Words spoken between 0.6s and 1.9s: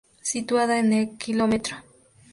en el Km.